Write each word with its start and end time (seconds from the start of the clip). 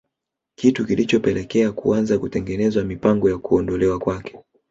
Kitu 0.55 0.85
kilichopelekea 0.85 1.71
kuanza 1.71 2.19
kutengenezwa 2.19 2.83
mipango 2.83 3.29
ya 3.29 3.37
kuondolewa 3.37 3.99
kwake 3.99 4.37